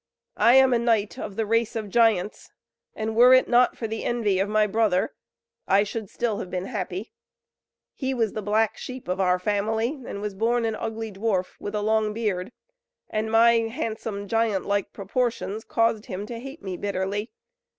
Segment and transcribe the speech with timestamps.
[0.37, 2.49] I am a knight of the race of giants,
[2.95, 5.13] and were it not for the envy of my brother,
[5.67, 7.11] I should still have been happy.
[7.93, 11.75] He was the black sheep of our family, and was born an ugly dwarf, with
[11.75, 12.51] a long beard;
[13.11, 17.29] and my handsome giant like proportions caused him to hate me bitterly.